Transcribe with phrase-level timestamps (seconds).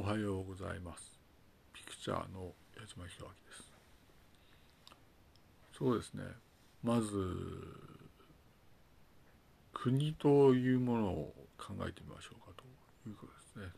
[0.00, 1.20] おはようございます。
[1.74, 3.70] ピクチャーの矢島弘明です。
[5.76, 6.22] そうですね。
[6.82, 7.10] まず、
[9.74, 12.64] 国というものを考えてみましょうかと
[13.10, 13.72] いうことですね。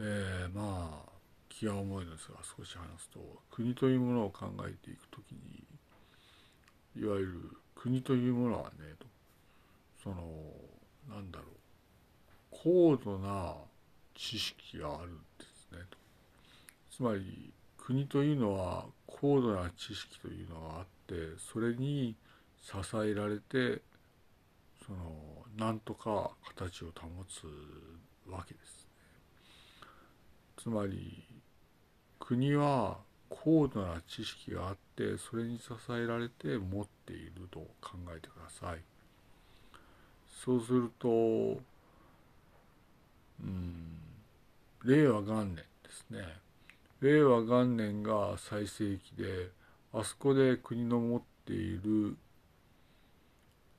[0.00, 1.12] えー、まあ、
[1.48, 3.20] 気が重いのですが少し話すと、
[3.52, 5.62] 国というものを考えていくときに、
[7.00, 8.96] いわゆる国というものはね、
[10.02, 10.16] その、
[11.08, 11.48] なんだろう、
[12.50, 13.54] 高度な
[14.18, 15.96] 知識があるんですねと。
[16.90, 22.16] つまり国というのは高度な知識というのがあってそれに
[22.60, 23.80] 支えられて
[24.84, 27.46] そのなんとか形を保つ
[28.30, 29.88] わけです、ね。
[30.56, 31.24] つまり
[32.18, 38.80] 国は高度な知識があってそれに支えられて持っていると考えてください。
[40.44, 41.08] そうすると
[43.40, 44.07] うん
[44.84, 46.20] 令和元年ですね。
[47.00, 49.50] 令和元年が最盛期で
[49.92, 52.16] あそこで国の持っている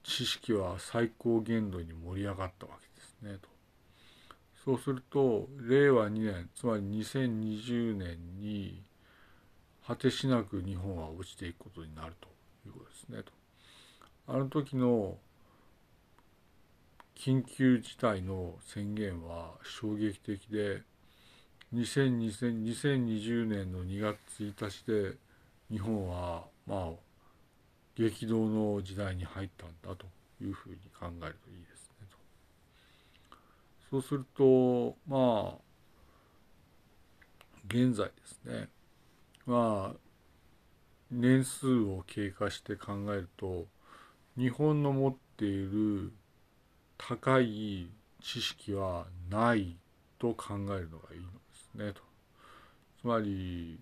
[0.03, 3.50] 知識は最高限度に盛り上がったわけですねと。
[4.66, 8.83] そうすると令和2年つまり2020年に
[9.86, 12.27] 果てしなく日本は落ちていくことになると
[12.67, 13.31] いうことですねと。
[14.27, 15.17] あの時の
[17.16, 20.83] 緊急事態の宣言は衝撃的で
[21.73, 25.17] 2020年の2月1日で
[25.70, 26.89] 日本はまあ
[27.95, 30.08] 激動の時代に入ったんだと
[30.42, 32.17] いうふうに考えるといいですねと。
[33.92, 35.70] そうするとまあ
[37.67, 38.70] 現在ですね
[39.45, 39.98] まあ
[41.11, 43.67] 年数を経過して考えると
[44.38, 46.11] 日本の持っている
[46.98, 49.78] 高い知識はない
[50.17, 51.39] と考えるのがいいの
[51.75, 52.02] ねと。
[53.02, 53.80] つまり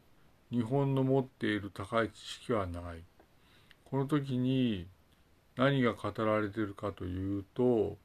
[0.51, 3.03] 日本の持っている高い知識はない。
[3.85, 4.87] この時に
[5.55, 7.97] 何が語られてるかというと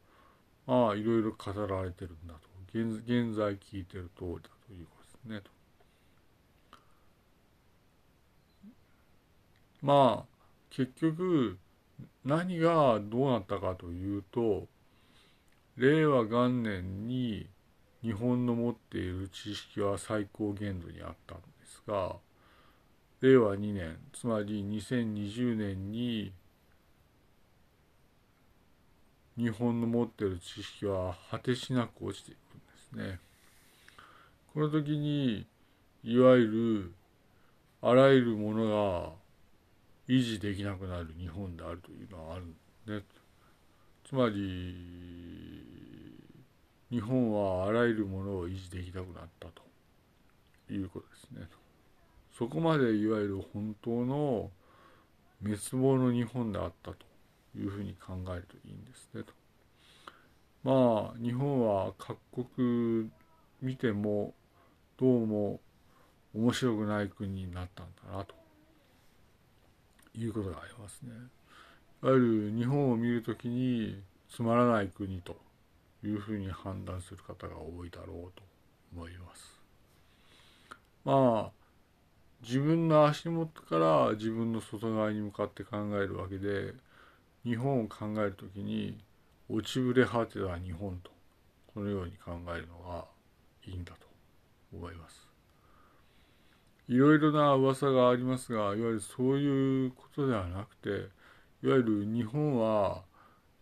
[0.67, 5.51] まあいろいろ語られてるんだと現現在聞いてる通りだということですねと。
[9.83, 10.33] まあ
[10.71, 11.59] 結局
[12.25, 14.69] 何がどうなったかというと
[15.77, 17.49] 令和元年に
[18.03, 22.17] 日本の持っている知識は最高限度にあったんですが
[23.21, 26.33] 令和2年つまり2020年に
[29.37, 33.19] 日本の持っている知識は果てしなく落ちていくんですね。
[34.53, 35.47] この時に
[36.05, 36.93] いわゆる
[37.81, 39.11] あらゆるものが
[40.09, 43.03] 維持できなくなる日本であるというのはあるんですね。
[44.05, 44.75] つまり
[46.93, 49.63] 日本はあらゆるものを維持できなくなったと
[50.71, 51.49] いうことですね。
[52.37, 54.51] そこまでいわゆる本当の
[55.43, 56.99] 滅亡の日本であったと
[57.57, 59.33] いうふうに考えるといいんですねと。
[60.65, 63.11] まあ日本は各国
[63.63, 64.35] 見ても
[64.99, 65.61] どうも
[66.35, 68.35] 面白くない国になったんだなと
[70.15, 71.13] いうことがありますね。
[72.03, 75.37] いわゆる日本を見るときにつまらない国と
[76.05, 78.43] いうふうに判断する方が多いだろうと
[78.95, 79.61] 思います。
[81.05, 81.63] まあ
[82.43, 86.75] 自分の足元から自分の外側に向かって考えるわけで
[87.45, 88.99] 日本を考えるときに
[89.49, 91.11] 落ちぶれ果てた日本と
[91.73, 93.05] このように考えるのが
[93.65, 94.07] いいんだと
[94.73, 95.27] 思います。
[96.89, 100.89] いろいろな噂がありますがいわゆるそういうことではなくて
[101.63, 103.03] いわゆる日本は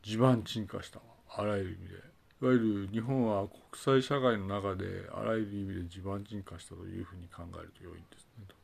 [0.03, 2.09] 地盤沈下したあらゆる意味で
[2.43, 8.55] いわゆる日本は国際社会の中であらゆる意味で地盤沈下したというふうに考えると良いんですねと。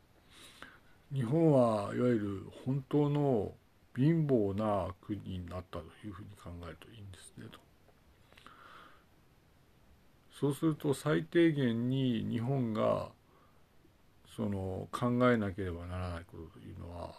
[1.12, 3.52] 日本はいわゆる本当の
[3.94, 7.58] 貧乏な国になったというふうに考えるといいんですねと。
[10.40, 13.08] そうすると最低限に日本が
[14.34, 17.14] その考えなければならないことというのは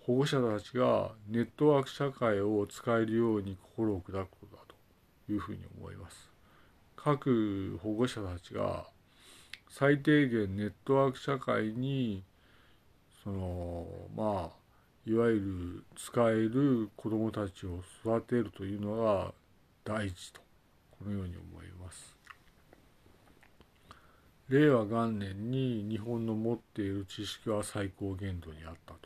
[0.00, 4.47] 保護者たちがネットワーク社会を使えるように心を砕くこと
[5.32, 6.30] いうふうに思います。
[6.96, 8.86] 各保護者たちが
[9.68, 12.24] 最低限ネットワーク社会に
[13.22, 13.86] その
[14.16, 14.58] まあ
[15.06, 19.32] いわゆる使える子どもたちを育てるというのが
[19.84, 20.40] 第一と
[20.98, 22.16] このように思います。
[24.48, 29.00] 令和元年に日本の持っている知識は最高限度にあったと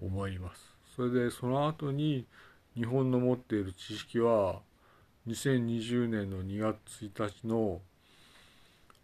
[0.00, 0.74] 思います。
[0.96, 2.26] それでその後に
[2.74, 4.60] 日本の持っている知識は
[5.26, 7.80] 2020年の2月1日の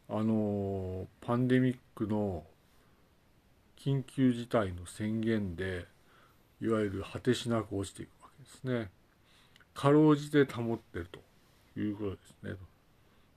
[0.08, 2.44] あのパンデミックの
[3.78, 5.86] 緊急事態の宣言で
[6.60, 8.90] いわゆる果てしなく落ちていくわけですね。
[9.72, 12.56] かろうじて保ってるということですね。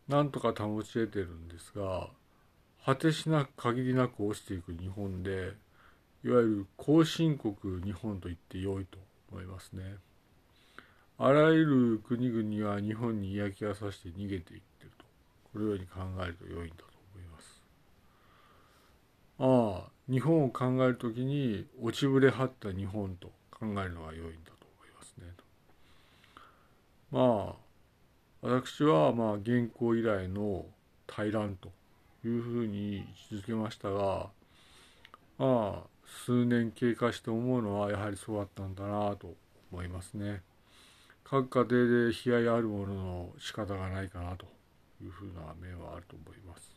[0.07, 2.09] なんとか保ち得てるんですが
[2.83, 5.53] 果てしなく限りなく落ちていく日本で
[6.25, 8.97] いわゆる後進国日本と言って良いと
[9.31, 9.95] 思いますね。
[11.19, 15.06] あらゆる国々は日本に嫌気がさして逃げていってると
[15.54, 17.62] このように考えると良いんだと思います。
[19.39, 25.25] ああ日本を考える時に落ちぶれはった日本と考えるのが良いんだと思いますね。
[27.12, 27.63] まあ
[28.42, 30.65] 私はまあ現行以来の
[31.07, 31.71] 大乱と
[32.25, 33.01] いうふうに位
[33.36, 34.30] 置づけましたが
[35.38, 35.88] まあ
[36.25, 39.33] 数年経過して思うのはやはりそうだったんだなと
[39.71, 40.42] 思いますね。
[41.24, 44.46] 各家庭で悲哀あるものの仕方がないかなと
[45.02, 46.72] いうふうな面はあると思います。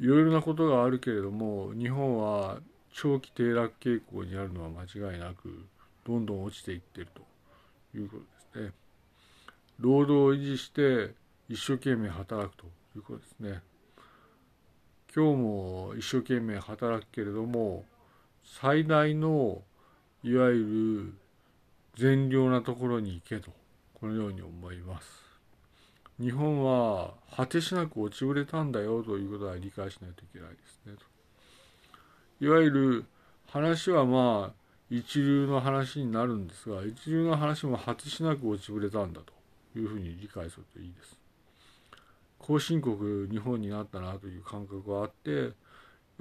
[0.00, 2.58] いろいろなことがあるけれども日本は
[2.92, 5.64] 長期低落傾向にあるのは間違いなく
[6.04, 7.22] どんどん落ちていっていると
[7.96, 8.72] いうことですね。
[9.78, 11.14] 労働を維持して
[11.48, 12.66] 一生懸命働くと
[12.96, 13.62] いうことですね。
[15.14, 17.84] 今日も一生懸命働くけれども
[18.44, 19.62] 最大の
[20.24, 21.12] いわゆ
[21.94, 23.50] る善良なところに行けと
[23.94, 25.08] このように思います。
[26.20, 32.44] 日本は果てしなく落ちぶれたんだよということは理解しないといけないですねと。
[32.44, 33.04] いわゆる
[33.48, 39.32] 話はまあ一流の話になるんですが一流の話も果てしなく落ちぶれたんだと
[39.78, 41.18] いうふうに理解するといいです。
[42.38, 45.34] 後進国日本になったなという感覚があってい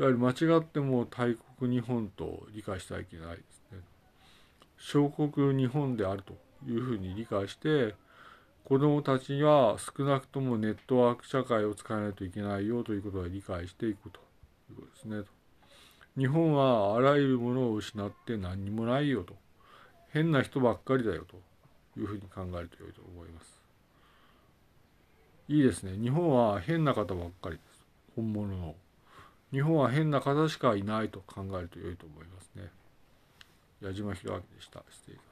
[0.02, 3.61] わゆる間違っても大国日本と理解してはいけないです。
[4.84, 6.34] 小国日本であると
[6.68, 7.94] いうふうに理解して
[8.66, 14.20] 子どもたちには少なくともネットワーク社会を使わないといけないよということは理解していくと
[14.72, 15.24] いうことですね。
[16.18, 19.36] 日本はあらゆるものを失って何にもないよと
[20.10, 21.38] 変な人ばっかりだよと
[22.00, 23.62] いうふうに考えると良いと思います。
[25.48, 25.94] いいですね。
[26.02, 27.86] 日本は変な方ばっかりです。
[28.16, 28.76] 本物の。
[29.52, 32.72] 日本は変な方しかいないと考えると良いと思いますね。
[33.82, 34.84] 矢島弘明でした。
[34.90, 35.31] 失礼。